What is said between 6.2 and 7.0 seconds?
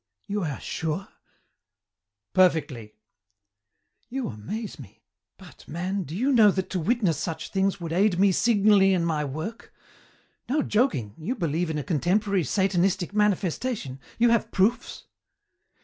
know that to